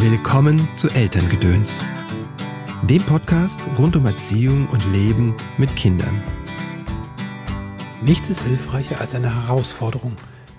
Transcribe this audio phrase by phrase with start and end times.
[0.00, 1.74] Willkommen zu Elterngedöns,
[2.84, 6.22] dem Podcast rund um Erziehung und Leben mit Kindern.
[8.00, 10.14] Nichts ist hilfreicher als eine Herausforderung,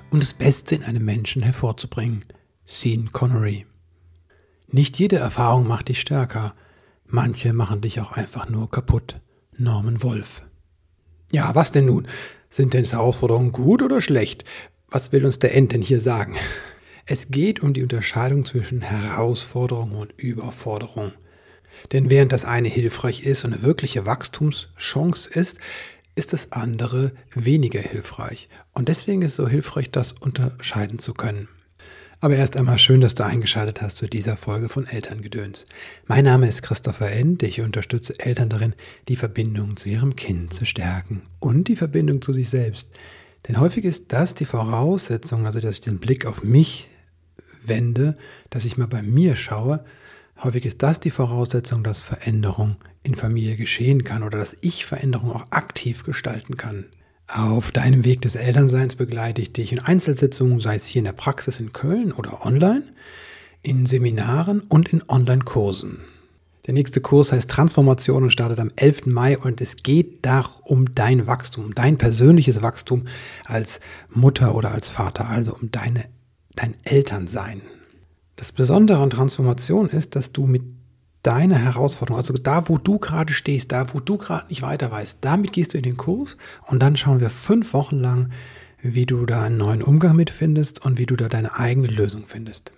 [0.10, 2.26] um das Beste in einem Menschen hervorzubringen.
[2.66, 3.66] Sean Connery.
[4.68, 6.52] Nicht jede Erfahrung macht dich stärker,
[7.06, 9.22] manche machen dich auch einfach nur kaputt.
[9.58, 10.42] Norman Wolf.
[11.32, 12.10] Ja, was denn nun?
[12.50, 14.44] Sind denn Herausforderungen gut oder schlecht?
[14.90, 16.36] Was will uns der End denn hier sagen?
[17.12, 21.12] Es geht um die Unterscheidung zwischen Herausforderung und Überforderung.
[21.92, 25.60] Denn während das eine hilfreich ist und eine wirkliche Wachstumschance ist,
[26.14, 28.48] ist das andere weniger hilfreich.
[28.74, 31.48] Und deswegen ist es so hilfreich, das unterscheiden zu können.
[32.20, 35.66] Aber erst einmal schön, dass du eingeschaltet hast zu dieser Folge von Elterngedöns.
[36.06, 37.42] Mein Name ist Christopher End.
[37.42, 38.76] Ich unterstütze Eltern darin,
[39.08, 42.92] die Verbindung zu ihrem Kind zu stärken und die Verbindung zu sich selbst.
[43.48, 46.92] Denn häufig ist das die Voraussetzung, also dass ich den Blick auf mich
[47.66, 48.16] wende,
[48.50, 49.84] dass ich mal bei mir schaue,
[50.44, 55.32] häufig ist das die Voraussetzung, dass Veränderung in Familie geschehen kann oder dass ich Veränderung
[55.32, 56.86] auch aktiv gestalten kann.
[57.28, 61.14] Auf deinem Weg des Elternseins begleite ich dich in Einzelsitzungen, sei es hier in der
[61.14, 62.84] Praxis in Köln oder online,
[63.62, 66.00] in Seminaren und in Online-Kursen.
[66.66, 69.08] Der nächste Kurs heißt Transformation und startet am 11.
[69.08, 73.06] Mai und es geht darum um dein Wachstum, dein persönliches Wachstum
[73.46, 73.80] als
[74.14, 76.06] Mutter oder als Vater, also um deine
[76.60, 77.62] dein Elternsein.
[78.36, 80.64] Das Besondere an Transformation ist, dass du mit
[81.24, 85.20] deiner Herausforderung, also da, wo du gerade stehst, da, wo du gerade nicht weiter weißt,
[85.22, 88.32] damit gehst du in den Kurs und dann schauen wir fünf Wochen lang,
[88.82, 92.24] wie du da einen neuen Umgang mit findest und wie du da deine eigene Lösung
[92.26, 92.72] findest.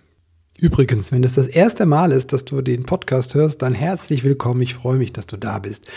[0.58, 4.62] Übrigens, wenn es das erste Mal ist, dass du den Podcast hörst, dann herzlich willkommen.
[4.62, 5.88] Ich freue mich, dass du da bist.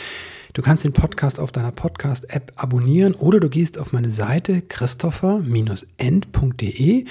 [0.54, 7.04] Du kannst den Podcast auf deiner Podcast-App abonnieren oder du gehst auf meine Seite christopher-end.de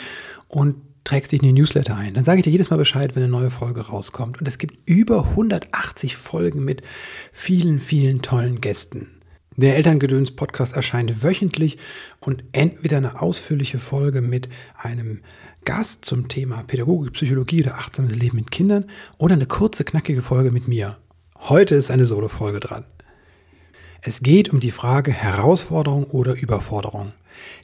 [0.48, 2.14] und trägst dich in den Newsletter ein.
[2.14, 4.40] Dann sage ich dir jedes Mal Bescheid, wenn eine neue Folge rauskommt.
[4.40, 6.84] Und es gibt über 180 Folgen mit
[7.34, 9.10] vielen, vielen tollen Gästen.
[9.58, 11.78] Der Elterngedöns-Podcast erscheint wöchentlich
[12.22, 15.20] und entweder eine ausführliche Folge mit einem
[15.66, 18.86] Gast zum Thema Pädagogik, Psychologie oder achtsames Leben mit Kindern
[19.18, 20.96] oder eine kurze, knackige Folge mit mir.
[21.38, 22.86] Heute ist eine Solo-Folge dran.
[24.06, 27.14] Es geht um die Frage Herausforderung oder Überforderung.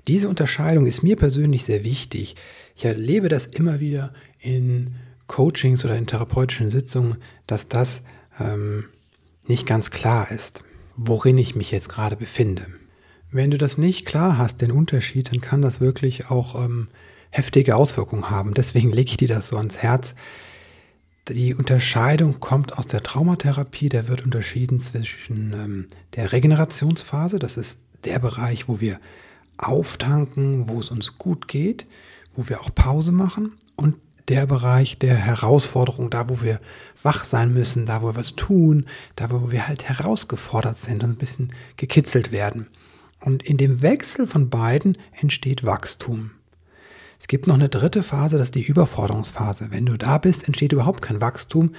[0.07, 2.35] Diese Unterscheidung ist mir persönlich sehr wichtig.
[2.77, 4.95] Ich erlebe das immer wieder in
[5.27, 8.03] Coachings oder in therapeutischen Sitzungen, dass das
[8.39, 8.85] ähm,
[9.47, 10.63] nicht ganz klar ist,
[10.95, 12.65] worin ich mich jetzt gerade befinde.
[13.31, 16.87] Wenn du das nicht klar hast, den Unterschied, dann kann das wirklich auch ähm,
[17.31, 18.53] heftige Auswirkungen haben.
[18.53, 20.15] Deswegen lege ich dir das so ans Herz,
[21.33, 23.89] die Unterscheidung kommt aus der Traumatherapie.
[23.89, 28.99] Da wird unterschieden zwischen ähm, der Regenerationsphase, das ist der Bereich, wo wir
[29.57, 31.85] auftanken, wo es uns gut geht,
[32.35, 33.95] wo wir auch Pause machen und
[34.29, 36.61] der Bereich der Herausforderung, da wo wir
[37.01, 38.85] wach sein müssen, da wo wir was tun,
[39.15, 42.67] da wo wir halt herausgefordert sind und ein bisschen gekitzelt werden.
[43.21, 46.31] Und in dem Wechsel von beiden entsteht Wachstum.
[47.19, 49.67] Es gibt noch eine dritte Phase, das ist die Überforderungsphase.
[49.71, 51.73] Wenn du da bist, entsteht überhaupt kein Wachstum.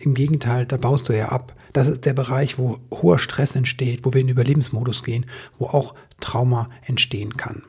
[0.00, 1.54] Im Gegenteil, da baust du ja ab.
[1.72, 5.26] Das ist der Bereich, wo hoher Stress entsteht, wo wir in Überlebensmodus gehen,
[5.58, 7.64] wo auch Trauma entstehen kann.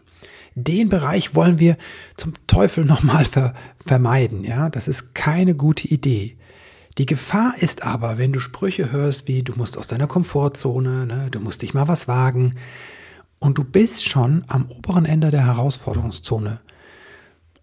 [0.53, 1.78] Den Bereich wollen wir
[2.16, 3.53] zum Teufel nochmal ver
[3.84, 4.44] vermeiden.
[4.44, 6.38] Ja, das ist keine gute Idee.
[6.97, 11.28] Die Gefahr ist aber, wenn du Sprüche hörst wie du musst aus deiner Komfortzone, ne,
[11.30, 12.53] du musst dich mal was wagen
[13.40, 16.62] und du bist schon am oberen Ende der Herausforderungszone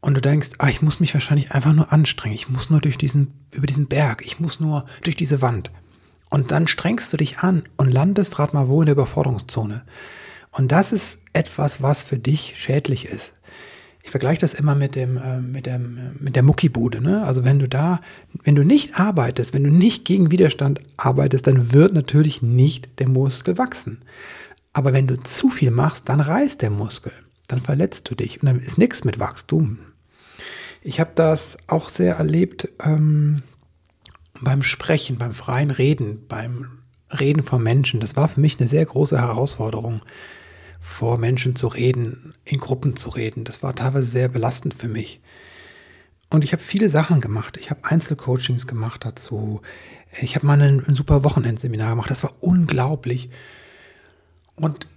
[0.03, 2.99] und du denkst, ah, ich muss mich wahrscheinlich einfach nur anstrengen, ich muss nur durch
[2.99, 5.71] diesen, über diesen Berg, ich muss nur durch diese Wand.
[6.29, 9.83] Und dann strengst du dich an und landest gerade mal wo in der Überforderungszone.
[10.51, 13.35] Und das ist etwas, was für dich schädlich ist.
[14.03, 17.01] Ich vergleiche das immer mit dem, äh, mit der, mit der Muckibude.
[17.01, 17.23] Ne?
[17.25, 18.01] Also wenn du da,
[18.43, 23.09] wenn du nicht arbeitest, wenn du nicht gegen Widerstand arbeitest, dann wird natürlich nicht der
[23.09, 24.03] Muskel wachsen.
[24.73, 27.13] Aber wenn du zu viel machst, dann reißt der Muskel.
[27.47, 29.79] Dann verletzt du dich und dann ist nichts mit Wachstum.
[30.83, 33.43] Ich habe das auch sehr erlebt ähm,
[34.41, 36.79] beim Sprechen, beim freien Reden, beim
[37.11, 38.01] Reden vor Menschen.
[38.01, 40.03] Das war für mich eine sehr große Herausforderung,
[40.81, 43.45] vor Menschen zu reden, in Gruppen zu reden.
[43.45, 45.21] Das war teilweise sehr belastend für mich.
[46.31, 47.57] Und ich habe viele Sachen gemacht.
[47.59, 49.61] Ich habe Einzelcoachings gemacht dazu.
[50.21, 52.11] Ich habe mal ein, ein super Wochenendseminar gemacht.
[52.11, 53.29] Das war unglaublich.
[54.57, 54.89] Und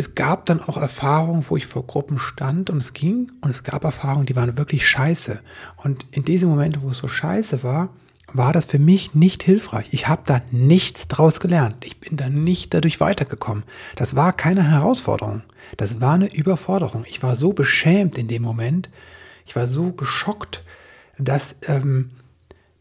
[0.00, 3.64] es gab dann auch Erfahrungen, wo ich vor Gruppen stand und es ging und es
[3.64, 5.40] gab Erfahrungen, die waren wirklich scheiße.
[5.76, 7.90] Und in diesem Moment, wo es so scheiße war,
[8.32, 9.88] war das für mich nicht hilfreich.
[9.90, 11.84] Ich habe da nichts draus gelernt.
[11.84, 13.64] Ich bin da nicht dadurch weitergekommen.
[13.94, 15.42] Das war keine Herausforderung.
[15.76, 17.04] Das war eine Überforderung.
[17.06, 18.88] Ich war so beschämt in dem Moment.
[19.44, 20.64] Ich war so geschockt,
[21.18, 22.12] dass, ähm,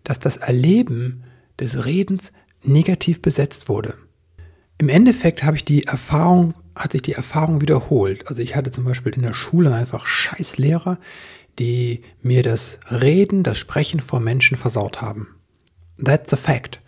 [0.05, 1.25] dass das Erleben
[1.59, 2.31] des Redens
[2.63, 3.95] negativ besetzt wurde.
[4.77, 8.27] Im Endeffekt habe ich die Erfahrung, hat sich die Erfahrung wiederholt.
[8.27, 10.97] Also ich hatte zum Beispiel in der Schule einfach scheiß Lehrer,
[11.59, 15.27] die mir das Reden, das Sprechen vor Menschen versaut haben.
[16.03, 16.81] That's a fact.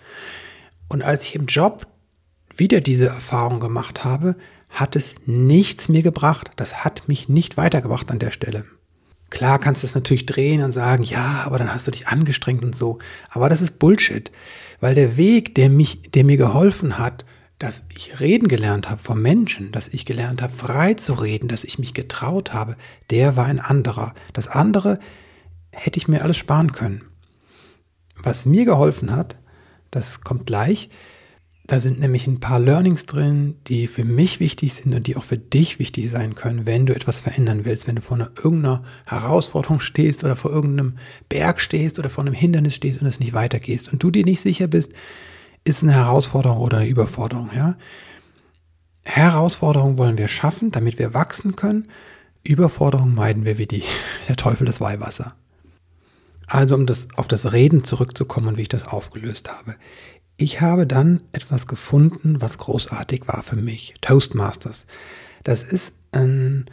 [0.87, 1.87] Und als ich im Job
[2.55, 4.35] wieder diese Erfahrung gemacht habe,
[4.69, 6.51] hat es nichts mir gebracht.
[6.55, 8.65] Das hat mich nicht weitergebracht an der Stelle.
[9.29, 12.63] Klar kannst du das natürlich drehen und sagen, ja, aber dann hast du dich angestrengt
[12.63, 12.99] und so.
[13.29, 14.31] Aber das ist Bullshit.
[14.79, 17.25] Weil der Weg, der mich, der mir geholfen hat,
[17.61, 21.63] dass ich reden gelernt habe vom Menschen, dass ich gelernt habe, frei zu reden, dass
[21.63, 22.75] ich mich getraut habe,
[23.11, 24.15] der war ein anderer.
[24.33, 24.97] Das andere
[25.71, 27.03] hätte ich mir alles sparen können.
[28.15, 29.35] Was mir geholfen hat,
[29.91, 30.89] das kommt gleich,
[31.67, 35.23] da sind nämlich ein paar Learnings drin, die für mich wichtig sind und die auch
[35.23, 38.83] für dich wichtig sein können, wenn du etwas verändern willst, wenn du vor einer, irgendeiner
[39.05, 40.97] Herausforderung stehst oder vor irgendeinem
[41.29, 44.41] Berg stehst oder vor einem Hindernis stehst und es nicht weitergehst und du dir nicht
[44.41, 44.93] sicher bist,
[45.63, 47.49] ist eine Herausforderung oder eine Überforderung.
[47.55, 47.75] Ja?
[49.03, 51.87] Herausforderungen wollen wir schaffen, damit wir wachsen können.
[52.43, 53.83] Überforderung meiden wir wie die,
[54.27, 55.35] der Teufel das Weihwasser.
[56.47, 59.75] Also um das, auf das Reden zurückzukommen und wie ich das aufgelöst habe.
[60.37, 63.93] Ich habe dann etwas gefunden, was großartig war für mich.
[64.01, 64.85] Toastmasters.
[65.43, 66.65] Das ist ein,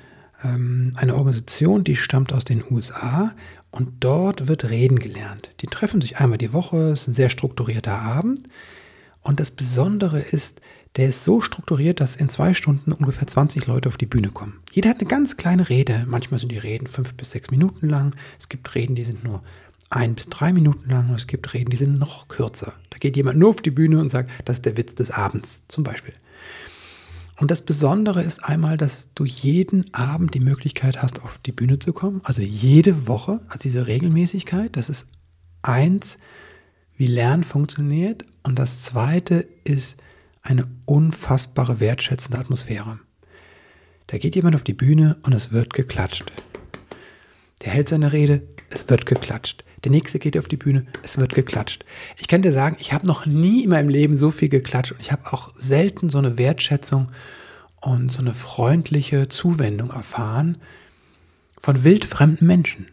[0.43, 3.35] ähm, eine Organisation, die stammt aus den USA
[3.71, 5.51] und dort wird Reden gelernt.
[5.61, 8.49] Die treffen sich einmal die Woche, es ist ein sehr strukturierter Abend.
[9.29, 10.63] Und das Besondere ist,
[10.97, 14.61] der ist so strukturiert, dass in zwei Stunden ungefähr 20 Leute auf die Bühne kommen.
[14.73, 16.07] Jeder hat eine ganz kleine Rede.
[16.09, 18.17] Manchmal sind die Reden fünf bis sechs Minuten lang.
[18.39, 19.43] Es gibt Reden, die sind nur
[19.91, 21.11] ein bis drei Minuten lang.
[21.11, 22.73] Und es gibt Reden, die sind noch kürzer.
[22.89, 25.61] Da geht jemand nur auf die Bühne und sagt, das ist der Witz des Abends
[25.69, 26.15] zum Beispiel.
[27.37, 31.79] Und das Besondere ist einmal, dass du jeden Abend die Möglichkeit hast, auf die Bühne
[31.79, 32.23] zu kommen.
[32.25, 35.07] Also jede Woche, also diese Regelmäßigkeit, das ist
[35.61, 36.17] eins,
[36.99, 38.25] wie Lernen funktioniert.
[38.43, 39.99] Und das Zweite ist
[40.43, 42.99] eine unfassbare wertschätzende Atmosphäre.
[44.09, 46.33] Da geht jemand auf die Bühne und es wird geklatscht.
[47.63, 49.65] Der hält seine Rede, es wird geklatscht.
[49.85, 51.85] Der nächste geht auf die Bühne, es wird geklatscht.
[52.17, 55.01] Ich kann dir sagen, ich habe noch nie in meinem Leben so viel geklatscht und
[55.01, 57.13] ich habe auch selten so eine Wertschätzung
[57.81, 60.59] und so eine freundliche Zuwendung erfahren
[61.59, 62.89] von wildfremden Menschen.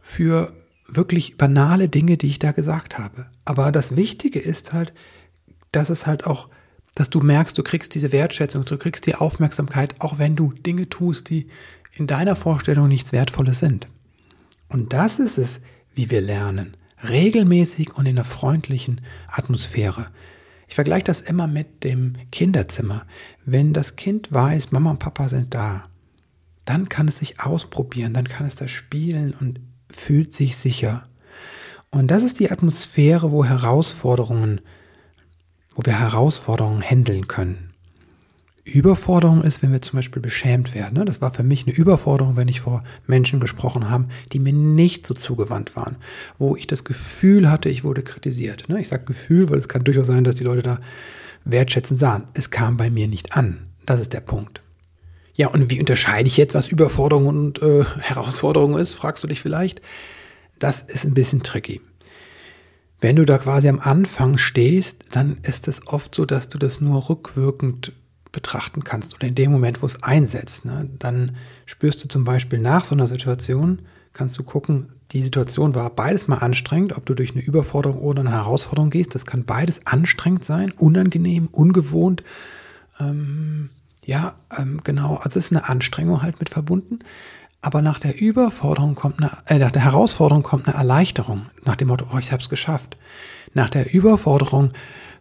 [0.00, 0.52] Für
[0.86, 3.26] wirklich banale Dinge, die ich da gesagt habe.
[3.44, 4.92] Aber das Wichtige ist halt,
[5.72, 6.48] dass es halt auch,
[6.94, 10.88] dass du merkst, du kriegst diese Wertschätzung, du kriegst die Aufmerksamkeit, auch wenn du Dinge
[10.88, 11.48] tust, die
[11.92, 13.88] in deiner Vorstellung nichts Wertvolles sind.
[14.68, 15.60] Und das ist es,
[15.94, 16.76] wie wir lernen.
[17.02, 20.06] Regelmäßig und in einer freundlichen Atmosphäre.
[20.68, 23.06] Ich vergleiche das immer mit dem Kinderzimmer.
[23.44, 25.84] Wenn das Kind weiß, Mama und Papa sind da,
[26.64, 29.60] dann kann es sich ausprobieren, dann kann es da spielen und
[29.94, 31.04] fühlt sich sicher.
[31.90, 34.60] Und das ist die Atmosphäre, wo Herausforderungen,
[35.74, 37.74] wo wir Herausforderungen handeln können.
[38.64, 40.98] Überforderung ist, wenn wir zum Beispiel beschämt werden.
[40.98, 41.04] Ne?
[41.04, 45.06] Das war für mich eine Überforderung, wenn ich vor Menschen gesprochen habe, die mir nicht
[45.06, 45.96] so zugewandt waren,
[46.38, 48.68] wo ich das Gefühl hatte, ich wurde kritisiert.
[48.68, 48.80] Ne?
[48.80, 50.78] Ich sage Gefühl, weil es kann durchaus sein, dass die Leute da
[51.44, 52.24] wertschätzend sahen.
[52.32, 53.66] Es kam bei mir nicht an.
[53.84, 54.62] Das ist der Punkt.
[55.34, 59.40] Ja, und wie unterscheide ich jetzt, was Überforderung und äh, Herausforderung ist, fragst du dich
[59.40, 59.82] vielleicht.
[60.58, 61.80] Das ist ein bisschen tricky.
[63.00, 66.80] Wenn du da quasi am Anfang stehst, dann ist es oft so, dass du das
[66.80, 67.92] nur rückwirkend
[68.30, 70.64] betrachten kannst oder in dem Moment, wo es einsetzt.
[70.64, 70.88] Ne?
[70.98, 71.36] Dann
[71.66, 76.28] spürst du zum Beispiel nach so einer Situation, kannst du gucken, die Situation war beides
[76.28, 79.14] mal anstrengend, ob du durch eine Überforderung oder eine Herausforderung gehst.
[79.14, 82.24] Das kann beides anstrengend sein, unangenehm, ungewohnt.
[82.98, 83.70] Ähm,
[84.04, 85.16] ja, ähm, genau.
[85.16, 87.00] Also es ist eine Anstrengung halt mit verbunden.
[87.60, 91.46] Aber nach der Überforderung kommt eine, äh, nach der Herausforderung kommt eine Erleichterung.
[91.64, 92.98] Nach dem Motto, oh, ich habe es geschafft.
[93.54, 94.72] Nach der Überforderung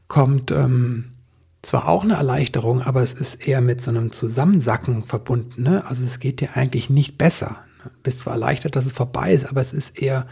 [0.07, 1.13] kommt ähm,
[1.61, 5.63] zwar auch eine Erleichterung, aber es ist eher mit so einem Zusammensacken verbunden.
[5.63, 5.85] Ne?
[5.87, 7.63] Also es geht dir eigentlich nicht besser.
[7.83, 10.27] Du bist zwar erleichtert, dass es vorbei ist, aber es ist eher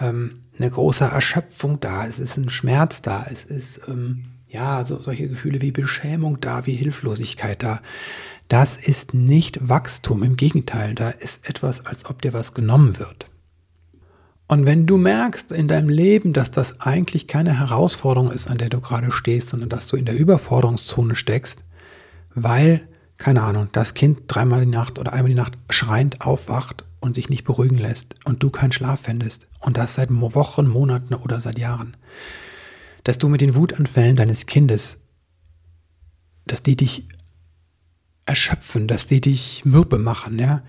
[0.00, 2.06] ähm, eine große Erschöpfung da.
[2.06, 3.26] Es ist ein Schmerz da.
[3.28, 7.80] Es ist ähm, ja, so, solche Gefühle wie Beschämung da, wie Hilflosigkeit da.
[8.48, 13.30] Das ist nicht Wachstum, im Gegenteil, da ist etwas, als ob dir was genommen wird.
[14.48, 18.68] Und wenn du merkst in deinem Leben, dass das eigentlich keine Herausforderung ist, an der
[18.68, 21.64] du gerade stehst, sondern dass du in der Überforderungszone steckst,
[22.34, 27.14] weil, keine Ahnung, das Kind dreimal die Nacht oder einmal die Nacht schreiend aufwacht und
[27.14, 31.40] sich nicht beruhigen lässt und du keinen Schlaf findest und das seit Wochen, Monaten oder
[31.40, 31.96] seit Jahren,
[33.04, 34.98] dass du mit den Wutanfällen deines Kindes,
[36.46, 37.08] dass die dich
[38.26, 40.62] erschöpfen, dass die dich mürbe machen, ja,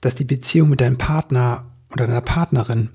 [0.00, 2.90] dass die Beziehung mit deinem Partner oder deiner Partnerin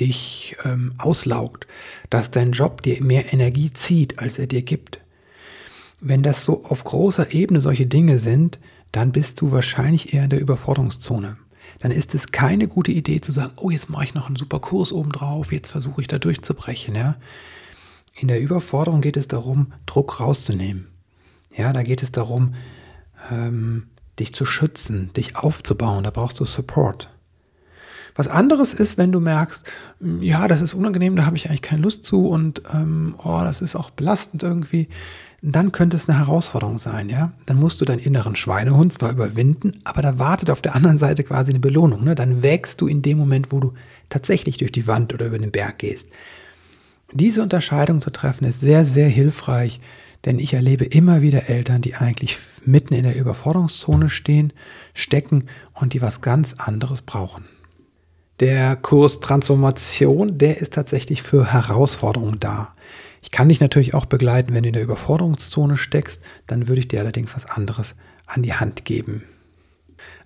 [0.00, 1.66] dich ähm, auslaugt,
[2.10, 5.00] dass dein Job dir mehr Energie zieht, als er dir gibt.
[6.00, 8.60] Wenn das so auf großer Ebene solche Dinge sind,
[8.92, 11.36] dann bist du wahrscheinlich eher in der Überforderungszone.
[11.80, 14.60] Dann ist es keine gute Idee zu sagen, oh, jetzt mache ich noch einen super
[14.60, 16.94] Kurs obendrauf, jetzt versuche ich da durchzubrechen.
[16.94, 17.16] Ja?
[18.20, 20.88] In der Überforderung geht es darum, Druck rauszunehmen.
[21.56, 22.54] Ja, da geht es darum,
[23.30, 26.04] ähm, dich zu schützen, dich aufzubauen.
[26.04, 27.10] Da brauchst du Support.
[28.16, 29.70] Was anderes ist, wenn du merkst,
[30.00, 33.40] hm, ja, das ist unangenehm, da habe ich eigentlich keine Lust zu und ähm, oh,
[33.40, 34.88] das ist auch belastend irgendwie,
[35.40, 37.32] dann könnte es eine Herausforderung sein, ja.
[37.46, 41.22] Dann musst du deinen inneren Schweinehund zwar überwinden, aber da wartet auf der anderen Seite
[41.22, 42.02] quasi eine Belohnung.
[42.02, 42.16] Ne?
[42.16, 43.74] Dann wächst du in dem Moment, wo du
[44.08, 46.08] tatsächlich durch die Wand oder über den Berg gehst.
[47.12, 49.80] Diese Unterscheidung zu treffen ist sehr, sehr hilfreich,
[50.24, 54.52] denn ich erlebe immer wieder Eltern, die eigentlich mitten in der Überforderungszone stehen,
[54.92, 57.44] stecken und die was ganz anderes brauchen.
[58.40, 62.74] Der Kurs Transformation, der ist tatsächlich für Herausforderungen da.
[63.22, 66.88] Ich kann dich natürlich auch begleiten, wenn du in der Überforderungszone steckst, dann würde ich
[66.88, 67.94] dir allerdings was anderes
[68.26, 69.24] an die Hand geben.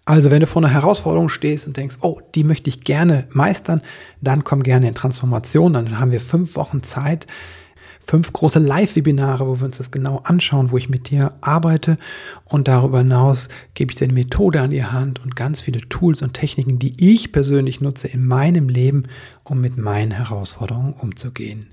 [0.04, 3.80] Also, wenn du vor einer Herausforderung stehst und denkst, oh, die möchte ich gerne meistern,
[4.20, 5.72] dann komm gerne in Transformation.
[5.72, 7.26] Dann haben wir fünf Wochen Zeit,
[8.04, 11.98] fünf große Live-Webinare, wo wir uns das genau anschauen, wo ich mit dir arbeite.
[12.44, 16.22] Und darüber hinaus gebe ich dir eine Methode an die Hand und ganz viele Tools
[16.22, 19.04] und Techniken, die ich persönlich nutze in meinem Leben,
[19.44, 21.68] um mit meinen Herausforderungen umzugehen.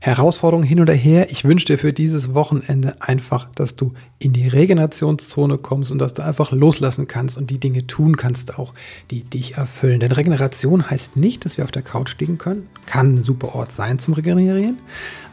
[0.00, 1.30] Herausforderungen hin oder her.
[1.30, 6.14] Ich wünsche dir für dieses Wochenende einfach, dass du in die Regenerationszone kommst und dass
[6.14, 8.74] du einfach loslassen kannst und die Dinge tun kannst auch,
[9.10, 10.00] die dich erfüllen.
[10.00, 12.68] Denn Regeneration heißt nicht, dass wir auf der Couch liegen können.
[12.86, 14.78] Kann ein super Ort sein zum Regenerieren.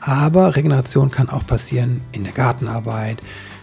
[0.02, 3.18] Aber Regeneration kann auch passieren in der Gartenarbeit,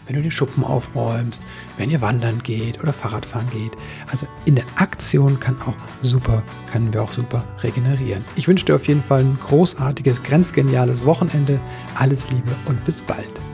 [0.06, 1.42] wenn du den Schuppen aufräumst,
[1.76, 3.72] wenn ihr wandern geht oder Fahrradfahren geht.
[4.10, 8.24] Also in der Aktion kann auch super, können wir auch super regenerieren.
[8.36, 11.58] Ich wünsche dir auf jeden Fall ein großartiges, grenzgeniales Wochenende.
[11.94, 13.51] Alles Liebe und bis bald.